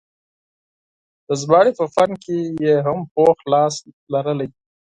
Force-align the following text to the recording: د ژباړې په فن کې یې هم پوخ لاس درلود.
د 1.27 1.29
ژباړې 1.41 1.71
په 1.79 1.85
فن 1.93 2.11
کې 2.23 2.37
یې 2.63 2.75
هم 2.85 2.99
پوخ 3.13 3.37
لاس 3.51 3.73
درلود. 4.11 4.51